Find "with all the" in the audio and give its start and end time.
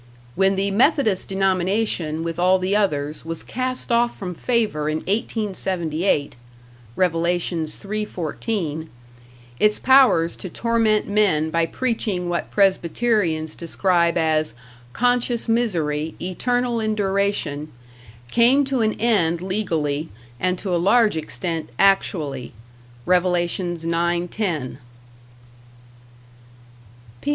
2.23-2.75